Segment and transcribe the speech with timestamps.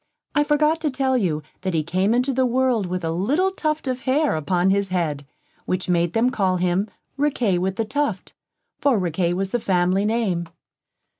[0.33, 3.87] I forgot to tell you, that he came into the world with a little tuft
[3.87, 5.27] of hair upon his head,
[5.67, 6.89] which made them call him
[7.19, 8.33] Riquet with the Tuft,
[8.79, 10.45] for Riquet was the family name.